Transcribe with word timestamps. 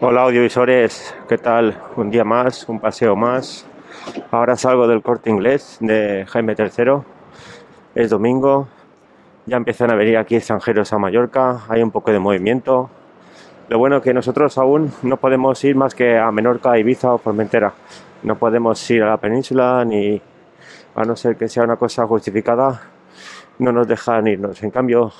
Hola 0.00 0.22
audiovisuales, 0.22 1.12
¿qué 1.28 1.38
tal? 1.38 1.76
Un 1.96 2.08
día 2.08 2.22
más, 2.22 2.68
un 2.68 2.78
paseo 2.78 3.16
más. 3.16 3.66
Ahora 4.30 4.54
salgo 4.54 4.86
del 4.86 5.02
corte 5.02 5.28
inglés 5.28 5.78
de 5.80 6.24
Jaime 6.28 6.54
III. 6.56 7.02
Es 7.96 8.08
domingo, 8.08 8.68
ya 9.46 9.56
empiezan 9.56 9.90
a 9.90 9.96
venir 9.96 10.16
aquí 10.16 10.36
extranjeros 10.36 10.92
a 10.92 10.98
Mallorca, 10.98 11.62
hay 11.68 11.82
un 11.82 11.90
poco 11.90 12.12
de 12.12 12.20
movimiento. 12.20 12.88
Lo 13.68 13.78
bueno 13.78 13.96
es 13.96 14.04
que 14.04 14.14
nosotros 14.14 14.56
aún 14.56 14.92
no 15.02 15.16
podemos 15.16 15.64
ir 15.64 15.74
más 15.74 15.96
que 15.96 16.16
a 16.16 16.30
Menorca, 16.30 16.78
Ibiza 16.78 17.14
o 17.14 17.18
Formentera. 17.18 17.72
No 18.22 18.38
podemos 18.38 18.88
ir 18.92 19.02
a 19.02 19.08
la 19.08 19.16
península 19.16 19.84
ni 19.84 20.22
a 20.94 21.02
no 21.02 21.16
ser 21.16 21.34
que 21.34 21.48
sea 21.48 21.64
una 21.64 21.74
cosa 21.74 22.06
justificada, 22.06 22.82
no 23.58 23.72
nos 23.72 23.88
dejan 23.88 24.28
irnos. 24.28 24.62
En 24.62 24.70
cambio, 24.70 25.10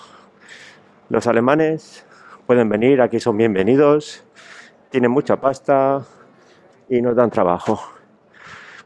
los 1.09 1.27
alemanes 1.27 2.07
pueden 2.47 2.69
venir, 2.69 3.03
aquí 3.03 3.19
son 3.19 3.37
bienvenidos 3.37 4.25
tienen 4.91 5.10
mucha 5.10 5.37
pasta 5.37 6.02
y 6.88 7.01
nos 7.01 7.15
dan 7.15 7.30
trabajo. 7.30 7.80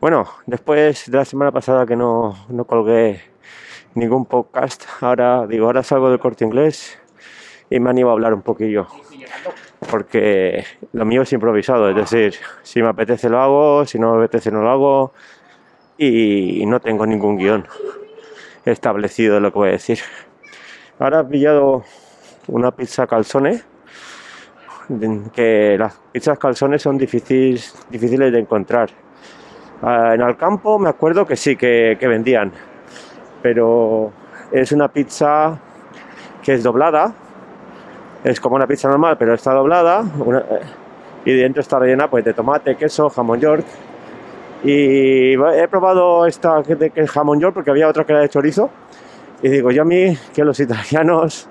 Bueno, 0.00 0.26
después 0.46 1.10
de 1.10 1.16
la 1.18 1.24
semana 1.24 1.52
pasada 1.52 1.86
que 1.86 1.96
no, 1.96 2.34
no 2.48 2.64
colgué 2.64 3.20
ningún 3.94 4.26
podcast, 4.26 4.84
ahora 5.00 5.46
digo, 5.46 5.66
ahora 5.66 5.82
salgo 5.82 6.10
del 6.10 6.18
corte 6.18 6.44
inglés 6.44 6.98
y 7.70 7.78
me 7.78 7.90
animo 7.90 8.10
a 8.10 8.12
hablar 8.12 8.34
un 8.34 8.42
poquillo. 8.42 8.86
Porque 9.90 10.64
lo 10.92 11.04
mío 11.04 11.22
es 11.22 11.32
improvisado, 11.32 11.88
es 11.88 11.96
decir, 11.96 12.34
si 12.62 12.82
me 12.82 12.88
apetece 12.88 13.28
lo 13.28 13.40
hago, 13.40 13.86
si 13.86 13.98
no 13.98 14.12
me 14.12 14.24
apetece 14.24 14.50
no 14.50 14.62
lo 14.62 14.70
hago 14.70 15.12
y 15.98 16.64
no 16.66 16.80
tengo 16.80 17.06
ningún 17.06 17.36
guion 17.36 17.66
establecido 18.64 19.34
de 19.36 19.40
lo 19.40 19.52
que 19.52 19.58
voy 19.58 19.68
a 19.68 19.72
decir. 19.72 19.98
Ahora 20.98 21.20
he 21.20 21.24
pillado 21.24 21.84
una 22.48 22.72
pizza 22.72 23.06
calzone 23.06 23.62
que 25.34 25.76
las 25.78 25.94
pizzas 26.12 26.38
calzones 26.38 26.82
son 26.82 26.98
difíciles, 26.98 27.74
difíciles 27.90 28.32
de 28.32 28.38
encontrar. 28.38 28.90
Ah, 29.82 30.12
en 30.14 30.22
Alcampo 30.22 30.78
me 30.78 30.88
acuerdo 30.88 31.26
que 31.26 31.36
sí, 31.36 31.56
que, 31.56 31.96
vendían, 32.00 32.52
pero 33.42 34.12
es 34.50 34.70
una 34.72 34.88
pizza 34.88 35.58
que 36.42 36.54
es 36.54 36.62
doblada, 36.62 37.12
es 38.22 38.40
como 38.40 38.56
una 38.56 38.66
pizza 38.66 38.88
normal, 38.88 39.16
pero 39.18 39.34
está 39.34 39.52
doblada 39.52 40.04
y 41.24 41.32
dentro 41.32 41.60
está 41.60 41.78
rellena 41.78 42.08
pues, 42.08 42.24
de 42.24 42.32
tomate, 42.34 42.76
queso, 42.76 43.08
jamón 43.10 43.40
york. 43.40 43.64
Y 44.64 45.32
he 45.32 45.68
probado 45.68 46.26
esta 46.26 46.62
que 46.62 46.92
es 46.94 47.10
jamón 47.10 47.40
york 47.40 47.54
porque 47.54 47.70
había 47.70 47.88
otra 47.88 48.04
que 48.04 48.12
era 48.12 48.22
de 48.22 48.28
chorizo. 48.28 48.70
Y 49.42 49.48
digo, 49.48 49.72
yo 49.72 49.82
a 49.82 49.84
mí 49.84 50.16
que 50.32 50.44
los 50.44 50.60
italianos 50.60 51.48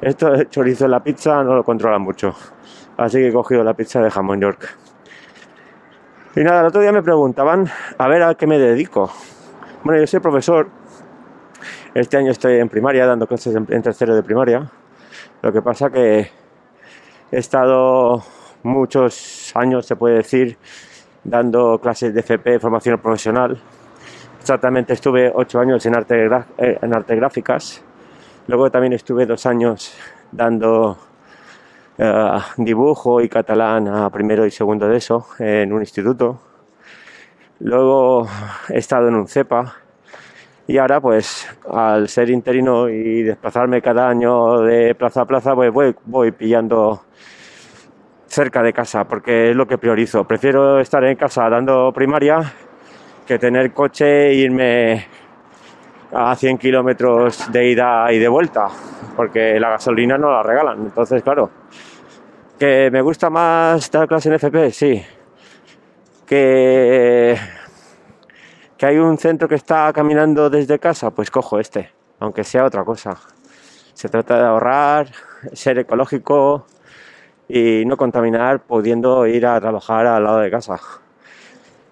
esto 0.00 0.30
de 0.30 0.48
chorizo 0.48 0.84
en 0.84 0.90
la 0.90 1.00
pizza 1.00 1.42
no 1.42 1.54
lo 1.54 1.64
controlan 1.64 2.02
mucho. 2.02 2.34
Así 2.96 3.18
que 3.18 3.28
he 3.28 3.32
cogido 3.32 3.62
la 3.62 3.74
pizza 3.74 4.00
de 4.00 4.10
jamón 4.10 4.40
York. 4.40 4.68
Y 6.34 6.40
nada, 6.44 6.60
el 6.60 6.66
otro 6.66 6.80
día 6.80 6.92
me 6.92 7.02
preguntaban 7.02 7.66
a 7.98 8.08
ver 8.08 8.22
a 8.22 8.34
qué 8.34 8.46
me 8.46 8.58
dedico. 8.58 9.10
Bueno, 9.84 10.00
yo 10.00 10.06
soy 10.06 10.20
profesor. 10.20 10.68
Este 11.94 12.16
año 12.16 12.30
estoy 12.30 12.58
en 12.58 12.68
primaria, 12.68 13.06
dando 13.06 13.26
clases 13.26 13.54
en, 13.54 13.82
tercero 13.82 14.14
de 14.14 14.22
primaria. 14.22 14.70
Lo 15.42 15.52
que 15.52 15.62
pasa 15.62 15.90
que 15.90 16.30
he 17.30 17.38
estado 17.38 18.22
muchos 18.62 19.52
años, 19.54 19.86
se 19.86 19.96
puede 19.96 20.16
decir, 20.16 20.58
dando 21.24 21.78
clases 21.78 22.12
de 22.12 22.20
FP, 22.20 22.60
formación 22.60 22.98
profesional. 22.98 23.58
Exactamente 24.40 24.92
estuve 24.92 25.32
ocho 25.34 25.58
años 25.58 25.84
en 25.86 25.96
arte, 25.96 26.26
eh, 26.58 26.78
en 26.82 26.94
arte 26.94 27.16
gráficas. 27.16 27.82
Luego 28.46 28.70
también 28.70 28.92
estuve 28.92 29.24
dos 29.24 29.46
años 29.46 29.96
dando 30.32 30.98
eh, 31.98 32.38
dibujo 32.58 33.20
y 33.20 33.28
catalán 33.28 33.88
a 33.88 34.10
primero 34.10 34.44
y 34.46 34.50
segundo 34.50 34.88
de 34.88 34.96
eso 34.98 35.26
en 35.38 35.72
un 35.72 35.80
instituto. 35.80 36.40
Luego 37.60 38.26
he 38.68 38.78
estado 38.78 39.08
en 39.08 39.14
un 39.14 39.26
CEPA 39.26 39.74
y 40.66 40.78
ahora 40.78 41.00
pues 41.00 41.48
al 41.70 42.08
ser 42.08 42.30
interino 42.30 42.88
y 42.88 43.22
desplazarme 43.22 43.80
cada 43.80 44.08
año 44.08 44.60
de 44.60 44.94
plaza 44.94 45.22
a 45.22 45.24
plaza 45.26 45.54
pues 45.54 45.72
voy, 45.72 45.94
voy 46.04 46.32
pillando 46.32 47.02
cerca 48.26 48.62
de 48.62 48.72
casa 48.72 49.04
porque 49.04 49.50
es 49.50 49.56
lo 49.56 49.66
que 49.66 49.78
priorizo. 49.78 50.24
Prefiero 50.24 50.80
estar 50.80 51.02
en 51.04 51.16
casa 51.16 51.48
dando 51.48 51.92
primaria 51.92 52.52
que 53.26 53.38
tener 53.38 53.72
coche 53.72 54.28
e 54.28 54.34
irme 54.34 55.06
a 56.12 56.34
100 56.34 56.58
kilómetros 56.58 57.50
de 57.50 57.70
ida 57.70 58.12
y 58.12 58.18
de 58.18 58.28
vuelta, 58.28 58.68
porque 59.16 59.58
la 59.58 59.70
gasolina 59.70 60.16
no 60.16 60.30
la 60.30 60.42
regalan. 60.42 60.82
Entonces, 60.82 61.22
claro, 61.22 61.50
que 62.58 62.90
me 62.90 63.00
gusta 63.02 63.30
más 63.30 63.90
dar 63.90 64.08
clase 64.08 64.28
en 64.28 64.34
FP, 64.34 64.70
sí. 64.70 65.02
Que, 66.26 67.36
que 68.76 68.86
hay 68.86 68.98
un 68.98 69.18
centro 69.18 69.48
que 69.48 69.54
está 69.54 69.92
caminando 69.92 70.50
desde 70.50 70.78
casa, 70.78 71.10
pues 71.10 71.30
cojo 71.30 71.60
este, 71.60 71.90
aunque 72.18 72.44
sea 72.44 72.64
otra 72.64 72.84
cosa. 72.84 73.16
Se 73.94 74.08
trata 74.08 74.38
de 74.38 74.44
ahorrar, 74.46 75.08
ser 75.52 75.78
ecológico 75.78 76.66
y 77.48 77.84
no 77.86 77.96
contaminar 77.96 78.60
pudiendo 78.60 79.26
ir 79.26 79.46
a 79.46 79.60
trabajar 79.60 80.06
al 80.06 80.24
lado 80.24 80.38
de 80.38 80.50
casa. 80.50 80.80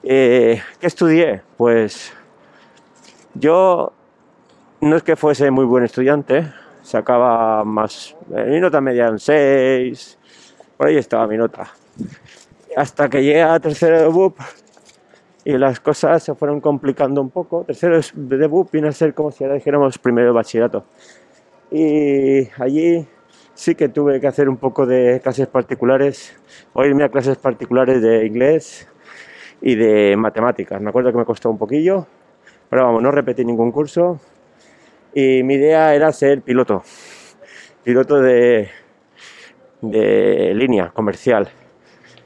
Eh, 0.02 0.60
¿Qué 0.80 0.86
estudié? 0.86 1.42
Pues 1.56 2.12
yo 3.34 3.92
no 4.80 4.96
es 4.96 5.02
que 5.02 5.16
fuese 5.16 5.50
muy 5.50 5.64
buen 5.64 5.84
estudiante, 5.84 6.52
sacaba 6.82 7.64
más, 7.64 8.14
mi 8.28 8.60
nota 8.60 8.80
media 8.80 9.06
en 9.06 9.18
6, 9.18 10.18
por 10.76 10.88
ahí 10.88 10.96
estaba 10.96 11.26
mi 11.26 11.36
nota. 11.36 11.68
Hasta 12.76 13.08
que 13.08 13.22
llegué 13.22 13.42
a 13.42 13.58
tercero 13.60 14.00
de 14.00 14.08
BUP 14.08 14.38
y 15.44 15.52
las 15.58 15.80
cosas 15.80 16.22
se 16.22 16.34
fueron 16.34 16.60
complicando 16.60 17.20
un 17.20 17.30
poco. 17.30 17.64
Tercero 17.64 18.00
de 18.14 18.46
BUP 18.46 18.72
viene 18.72 18.88
a 18.88 18.92
ser 18.92 19.14
como 19.14 19.30
si 19.30 19.44
ahora 19.44 19.54
dijéramos 19.56 19.98
primero 19.98 20.28
de 20.28 20.32
bachillerato. 20.32 20.84
Y 21.70 22.48
allí 22.58 23.06
sí 23.54 23.74
que 23.74 23.88
tuve 23.88 24.20
que 24.20 24.26
hacer 24.26 24.48
un 24.48 24.56
poco 24.56 24.86
de 24.86 25.20
clases 25.22 25.46
particulares, 25.46 26.36
o 26.72 26.84
irme 26.84 27.04
a 27.04 27.08
clases 27.08 27.36
particulares 27.36 28.02
de 28.02 28.26
inglés 28.26 28.88
y 29.62 29.76
de 29.76 30.16
matemáticas. 30.16 30.80
Me 30.80 30.90
acuerdo 30.90 31.12
que 31.12 31.18
me 31.18 31.24
costó 31.24 31.50
un 31.50 31.58
poquillo, 31.58 32.06
pero 32.68 32.84
vamos, 32.84 33.02
no 33.02 33.10
repetí 33.10 33.44
ningún 33.44 33.70
curso, 33.70 34.20
y 35.14 35.42
mi 35.44 35.54
idea 35.54 35.94
era 35.94 36.12
ser 36.12 36.42
piloto, 36.42 36.82
piloto 37.84 38.20
de, 38.20 38.68
de 39.90 40.52
línea 40.54 40.90
comercial. 40.90 41.48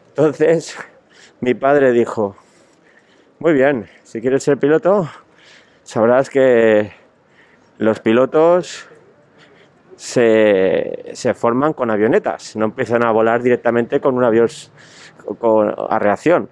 Entonces 0.09 0.77
mi 1.41 1.55
padre 1.55 1.93
dijo, 1.93 2.37
muy 3.39 3.53
bien, 3.53 3.87
si 4.03 4.21
quieres 4.21 4.43
ser 4.43 4.59
piloto, 4.59 5.09
sabrás 5.83 6.31
que 6.31 6.93
los 7.79 8.01
pilotos 8.01 8.89
se, 9.97 11.11
se, 11.13 11.35
forman 11.35 11.73
con 11.73 11.91
avionetas, 11.91 12.57
no 12.57 12.67
empiezan 12.67 13.05
a 13.05 13.13
volar 13.13 13.43
directamente 13.43 14.01
con 14.01 14.17
un 14.17 14.25
avión 14.25 14.49
con, 15.39 15.75
a 15.77 15.99
reacción. 15.99 16.49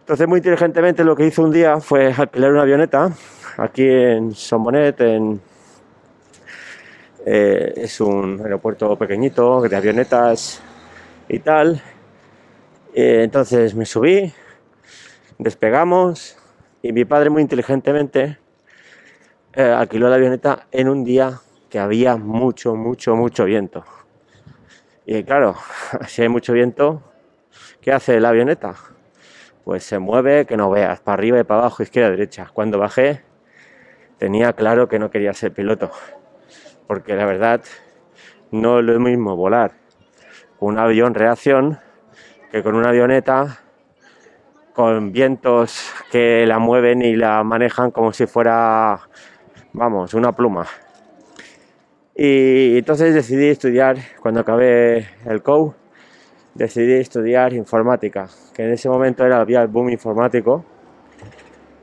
Entonces 0.00 0.28
muy 0.28 0.38
inteligentemente 0.38 1.02
lo 1.04 1.16
que 1.16 1.26
hizo 1.26 1.42
un 1.42 1.50
día 1.50 1.80
fue 1.80 2.12
alquilar 2.16 2.52
una 2.52 2.62
avioneta 2.62 3.10
aquí 3.56 3.88
en 3.88 4.34
Sombonet, 4.34 5.00
en, 5.00 5.40
eh, 7.24 7.72
es 7.76 8.00
un 8.00 8.40
aeropuerto 8.42 8.96
pequeñito 8.96 9.62
de 9.62 9.76
avionetas 9.76 10.60
y 11.28 11.38
tal. 11.38 11.82
Eh, 12.94 13.22
entonces 13.24 13.74
me 13.74 13.86
subí, 13.86 14.32
despegamos 15.38 16.36
y 16.82 16.92
mi 16.92 17.04
padre 17.04 17.30
muy 17.30 17.42
inteligentemente 17.42 18.38
eh, 19.54 19.62
alquiló 19.62 20.08
la 20.08 20.16
avioneta 20.16 20.66
en 20.70 20.88
un 20.88 21.02
día 21.02 21.40
que 21.70 21.78
había 21.78 22.16
mucho, 22.16 22.74
mucho, 22.74 23.16
mucho 23.16 23.44
viento. 23.44 23.84
Y 25.04 25.24
claro, 25.24 25.56
si 26.08 26.22
hay 26.22 26.28
mucho 26.28 26.52
viento, 26.52 27.02
¿qué 27.80 27.92
hace 27.92 28.20
la 28.20 28.30
avioneta? 28.30 28.74
Pues 29.64 29.84
se 29.84 29.98
mueve, 29.98 30.46
que 30.46 30.56
no 30.56 30.70
veas, 30.70 31.00
para 31.00 31.14
arriba 31.14 31.40
y 31.40 31.44
para 31.44 31.60
abajo, 31.60 31.82
izquierda, 31.82 32.10
derecha. 32.10 32.50
Cuando 32.52 32.78
bajé, 32.78 33.22
tenía 34.18 34.52
claro 34.52 34.88
que 34.88 34.98
no 34.98 35.10
quería 35.10 35.32
ser 35.32 35.52
piloto, 35.52 35.90
porque 36.86 37.14
la 37.14 37.26
verdad 37.26 37.62
no 38.50 38.78
es 38.78 38.84
lo 38.84 38.98
mismo 39.00 39.36
volar 39.36 39.72
con 40.58 40.74
un 40.74 40.78
avión 40.78 41.14
reacción 41.14 41.78
que 42.50 42.62
con 42.62 42.74
una 42.74 42.90
avioneta 42.90 43.60
con 44.76 45.10
vientos 45.10 45.90
que 46.12 46.44
la 46.46 46.58
mueven 46.58 47.00
y 47.00 47.16
la 47.16 47.42
manejan 47.42 47.90
como 47.90 48.12
si 48.12 48.26
fuera, 48.26 49.00
vamos, 49.72 50.12
una 50.12 50.32
pluma. 50.32 50.66
Y 52.14 52.76
entonces 52.76 53.14
decidí 53.14 53.46
estudiar, 53.46 53.96
cuando 54.20 54.40
acabé 54.40 55.08
el 55.24 55.42
COU, 55.42 55.74
decidí 56.54 56.92
estudiar 56.92 57.54
informática, 57.54 58.28
que 58.54 58.64
en 58.64 58.72
ese 58.72 58.90
momento 58.90 59.24
era 59.24 59.42
el 59.42 59.68
boom 59.68 59.88
informático. 59.88 60.62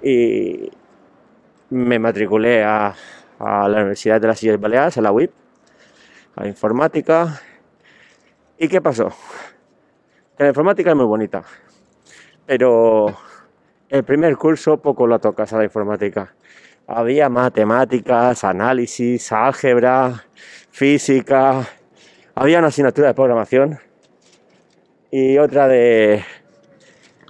Y, 0.03 0.69
me 1.71 1.97
matriculé 1.97 2.63
a, 2.63 2.93
la 3.43 3.77
Universidad 3.77 4.19
de 4.19 4.27
las 4.27 4.41
Islas 4.43 4.59
Baleares, 4.59 4.97
a 4.97 5.01
la 5.01 5.11
UIP, 5.11 5.31
a 6.35 6.47
informática. 6.47 7.41
¿Y 8.57 8.67
qué 8.67 8.81
pasó? 8.81 9.09
Que 10.37 10.43
la 10.43 10.49
informática 10.49 10.91
es 10.91 10.95
muy 10.95 11.05
bonita, 11.05 11.43
pero 12.45 13.15
el 13.89 14.03
primer 14.03 14.37
curso 14.37 14.77
poco 14.77 15.05
lo 15.05 15.19
tocas 15.19 15.53
a 15.53 15.57
la 15.57 15.63
informática. 15.65 16.33
Había 16.87 17.29
matemáticas, 17.29 18.43
análisis, 18.43 19.31
álgebra, 19.31 20.25
física, 20.71 21.67
había 22.35 22.59
una 22.59 22.69
asignatura 22.69 23.09
de 23.09 23.13
programación 23.13 23.79
y 25.11 25.37
otra 25.37 25.67
de, 25.67 26.23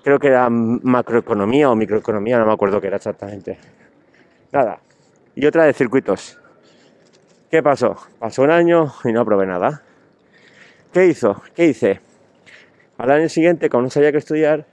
creo 0.04 0.18
que 0.18 0.28
era 0.28 0.50
macroeconomía 0.50 1.70
o 1.70 1.76
microeconomía, 1.76 2.40
no 2.40 2.46
me 2.46 2.54
acuerdo 2.54 2.80
qué 2.80 2.88
era 2.88 2.96
exactamente. 2.96 3.58
Nada. 4.52 4.80
Y 5.36 5.46
otra 5.46 5.64
de 5.66 5.74
circuitos. 5.74 6.40
¿Qué 7.50 7.64
pasó? 7.64 7.98
Pasó 8.20 8.44
un 8.44 8.52
año 8.52 8.94
y 9.04 9.12
no 9.12 9.22
aprobé 9.22 9.48
nada. 9.48 9.82
¿Qué 10.92 11.08
hizo? 11.08 11.42
¿Qué 11.56 11.66
hice? 11.66 12.02
Al 12.98 13.10
año 13.10 13.28
siguiente, 13.30 13.70
cuando 13.70 13.88
no 13.88 13.90
sabía 13.90 14.12
qué 14.12 14.20
estudiar, 14.20 14.66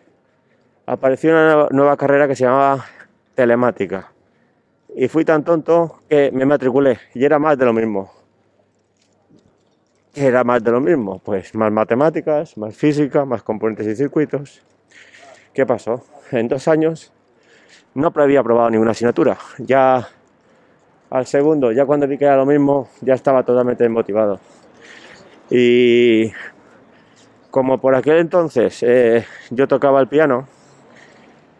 apareció 0.85 1.31
una 1.31 1.69
nueva 1.71 1.97
carrera 1.97 2.29
que 2.29 2.37
se 2.37 2.45
llamaba 2.45 2.85
telemática. 3.35 4.13
Y 4.95 5.09
fui 5.09 5.25
tan 5.25 5.45
tonto 5.45 6.03
que 6.09 6.31
me 6.31 6.45
matriculé 6.45 6.99
y 7.15 7.25
era 7.25 7.39
más 7.39 7.57
de 7.57 7.65
lo 7.65 7.73
mismo. 7.73 8.13
Era 10.15 10.45
más 10.45 10.63
de 10.63 10.73
lo 10.73 10.81
mismo, 10.81 11.21
pues 11.21 11.55
más 11.55 11.73
matemáticas, 11.73 12.59
más 12.59 12.77
física, 12.77 13.25
más 13.25 13.43
componentes 13.43 13.87
y 13.87 13.97
circuitos. 13.97 14.61
¿Qué 15.55 15.65
pasó? 15.65 16.05
En 16.33 16.49
dos 16.49 16.69
años 16.69 17.13
no 17.95 18.13
había 18.15 18.41
aprobado 18.41 18.69
ninguna 18.71 18.91
asignatura. 18.91 19.39
Ya 19.59 20.09
al 21.11 21.27
segundo, 21.27 21.73
ya 21.73 21.85
cuando 21.87 22.07
vi 22.07 22.17
que 22.17 22.25
era 22.25 22.37
lo 22.37 22.47
mismo, 22.47 22.89
ya 23.01 23.15
estaba 23.15 23.43
totalmente 23.43 23.83
desmotivado. 23.83 24.39
Y 25.51 26.31
como 27.51 27.81
por 27.81 27.97
aquel 27.97 28.19
entonces 28.19 28.83
eh, 28.85 29.25
yo 29.51 29.67
tocaba 29.67 30.01
el 30.01 30.07
piano, 30.07 30.47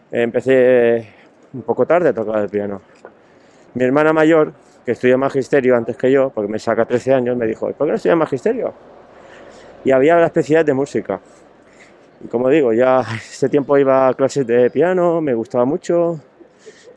empecé 0.09 1.13
un 1.53 1.63
poco 1.63 1.85
tarde 1.85 2.09
a 2.09 2.13
tocar 2.13 2.41
el 2.41 2.49
piano. 2.49 2.81
Mi 3.73 3.83
hermana 3.83 4.13
mayor, 4.13 4.53
que 4.85 4.93
estudió 4.93 5.17
magisterio 5.17 5.75
antes 5.75 5.97
que 5.97 6.11
yo, 6.11 6.29
porque 6.29 6.49
me 6.49 6.57
saca 6.57 6.85
13 6.85 7.13
años, 7.13 7.37
me 7.37 7.45
dijo, 7.45 7.69
¿por 7.73 7.87
qué 7.87 7.91
no 7.91 7.95
estudias 7.95 8.17
magisterio? 8.17 8.73
Y 9.83 9.91
había 9.91 10.15
la 10.15 10.27
especialidad 10.27 10.65
de 10.65 10.73
música. 10.73 11.19
Y 12.23 12.27
como 12.27 12.47
digo, 12.47 12.71
ya 12.71 13.01
ese 13.15 13.49
tiempo 13.49 13.77
iba 13.77 14.07
a 14.07 14.13
clases 14.13 14.47
de 14.47 14.69
piano, 14.69 15.19
me 15.19 15.33
gustaba 15.33 15.65
mucho 15.65 16.19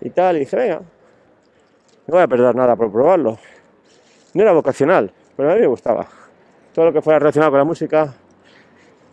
y 0.00 0.10
tal, 0.10 0.36
y 0.36 0.40
dije, 0.40 0.56
venga, 0.56 0.80
no 2.06 2.14
voy 2.14 2.22
a 2.22 2.28
perder 2.28 2.54
nada 2.54 2.76
por 2.76 2.92
probarlo. 2.92 3.38
No 4.34 4.42
era 4.42 4.52
vocacional, 4.52 5.12
pero 5.36 5.50
a 5.50 5.54
mí 5.54 5.60
me 5.60 5.66
gustaba. 5.66 6.06
Todo 6.74 6.86
lo 6.86 6.92
que 6.92 7.00
fuera 7.00 7.18
relacionado 7.18 7.52
con 7.52 7.58
la 7.58 7.64
música 7.64 8.14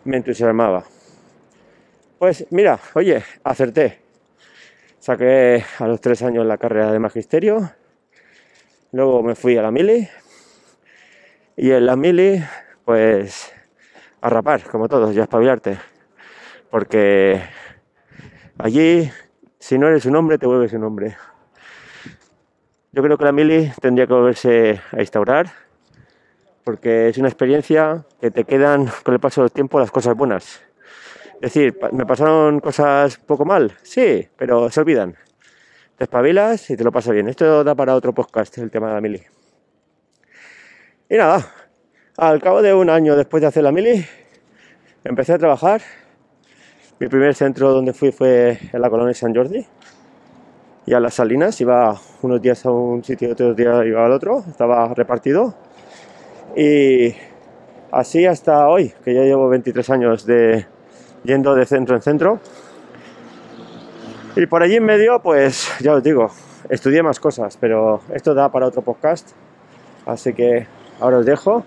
me 0.03 0.17
entusiasmaba. 0.17 0.83
Pues 2.17 2.45
mira, 2.49 2.79
oye, 2.95 3.23
acerté. 3.43 4.01
Saqué 4.99 5.63
a 5.79 5.87
los 5.87 6.01
tres 6.01 6.21
años 6.21 6.45
la 6.45 6.57
carrera 6.57 6.91
de 6.91 6.99
magisterio. 6.99 7.71
Luego 8.91 9.23
me 9.23 9.35
fui 9.35 9.57
a 9.57 9.61
la 9.61 9.71
mili. 9.71 10.07
Y 11.55 11.71
en 11.71 11.85
la 11.85 11.95
mili, 11.95 12.43
pues 12.85 13.51
a 14.21 14.29
rapar, 14.29 14.63
como 14.63 14.87
todos, 14.87 15.15
y 15.15 15.19
a 15.19 15.23
espabilarte. 15.23 15.77
Porque 16.69 17.41
allí, 18.57 19.09
si 19.59 19.77
no 19.77 19.87
eres 19.87 20.05
un 20.05 20.15
hombre, 20.15 20.37
te 20.37 20.45
vuelves 20.45 20.73
un 20.73 20.83
hombre. 20.83 21.15
Yo 22.91 23.01
creo 23.01 23.17
que 23.17 23.25
la 23.25 23.31
mili 23.31 23.71
tendría 23.81 24.07
que 24.07 24.13
volverse 24.13 24.81
a 24.91 24.99
instaurar. 24.99 25.47
Porque 26.63 27.09
es 27.09 27.17
una 27.17 27.27
experiencia 27.27 28.05
que 28.19 28.29
te 28.31 28.43
quedan 28.43 28.87
con 29.03 29.13
el 29.13 29.19
paso 29.19 29.41
del 29.41 29.51
tiempo 29.51 29.79
las 29.79 29.91
cosas 29.91 30.15
buenas 30.15 30.61
es 31.41 31.53
decir, 31.53 31.75
me 31.91 32.05
pasaron 32.05 32.59
cosas 32.59 33.17
poco 33.17 33.45
mal, 33.45 33.73
sí, 33.81 34.29
pero 34.37 34.69
se 34.69 34.79
olvidan. 34.79 35.15
Te 35.97 36.03
espabilas 36.03 36.69
y 36.69 36.77
te 36.77 36.83
lo 36.83 36.91
pasas 36.91 37.13
bien. 37.13 37.27
Esto 37.29 37.63
da 37.63 37.73
para 37.73 37.95
otro 37.95 38.13
podcast, 38.13 38.59
el 38.59 38.69
tema 38.69 38.89
de 38.89 38.93
la 38.93 39.01
mili. 39.01 39.23
Y 41.09 41.17
nada, 41.17 41.51
al 42.15 42.39
cabo 42.43 42.61
de 42.61 42.75
un 42.75 42.91
año 42.91 43.15
después 43.15 43.41
de 43.41 43.47
hacer 43.47 43.63
la 43.63 43.71
mili, 43.71 44.05
empecé 45.03 45.33
a 45.33 45.39
trabajar. 45.39 45.81
Mi 46.99 47.07
primer 47.07 47.33
centro 47.33 47.71
donde 47.71 47.93
fui 47.93 48.11
fue 48.11 48.59
en 48.71 48.79
la 48.79 48.91
colonia 48.91 49.15
San 49.15 49.33
Jordi. 49.33 49.65
Y 50.85 50.93
a 50.93 50.99
las 50.99 51.13
Salinas 51.13 51.59
iba 51.61 51.99
unos 52.23 52.41
días 52.41 52.65
a 52.65 52.71
un 52.71 53.03
sitio, 53.03 53.31
otros 53.31 53.55
días 53.55 53.85
iba 53.85 54.05
al 54.05 54.11
otro, 54.11 54.43
estaba 54.47 54.93
repartido. 54.93 55.53
Y 56.55 57.13
así 57.91 58.25
hasta 58.25 58.67
hoy, 58.67 58.93
que 59.03 59.13
ya 59.13 59.21
llevo 59.21 59.47
23 59.49 59.89
años 59.91 60.25
de, 60.25 60.65
yendo 61.23 61.53
de 61.53 61.65
centro 61.65 61.95
en 61.95 62.01
centro. 62.01 62.39
Y 64.35 64.45
por 64.47 64.63
allí 64.63 64.77
en 64.77 64.85
medio, 64.85 65.21
pues 65.21 65.71
ya 65.81 65.93
os 65.93 66.03
digo, 66.03 66.31
estudié 66.69 67.03
más 67.03 67.19
cosas, 67.19 67.57
pero 67.57 68.01
esto 68.13 68.33
da 68.33 68.51
para 68.51 68.65
otro 68.65 68.81
podcast. 68.81 69.31
Así 70.05 70.33
que 70.33 70.67
ahora 70.99 71.19
os 71.19 71.25
dejo. 71.25 71.63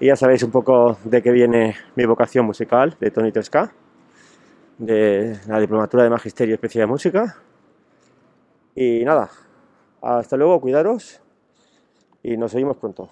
Y 0.00 0.06
ya 0.06 0.16
sabéis 0.16 0.42
un 0.42 0.50
poco 0.50 0.96
de 1.04 1.22
qué 1.22 1.30
viene 1.30 1.76
mi 1.94 2.06
vocación 2.06 2.46
musical 2.46 2.96
de 2.98 3.10
Tony 3.10 3.30
Tesca, 3.30 3.72
de 4.78 5.38
la 5.46 5.60
diplomatura 5.60 6.04
de 6.04 6.10
Magisterio 6.10 6.54
Especial 6.54 6.82
de 6.82 6.86
Música. 6.86 7.36
Y 8.74 9.04
nada, 9.04 9.30
hasta 10.00 10.36
luego, 10.36 10.60
cuidaros 10.60 11.20
y 12.22 12.36
nos 12.36 12.52
seguimos 12.52 12.76
pronto. 12.76 13.08